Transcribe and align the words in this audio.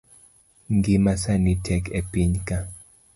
Ngima 0.75 1.13
sani 1.23 1.53
tek 1.65 1.83
e 1.99 2.01
piny 2.11 2.33
ka 2.47 2.59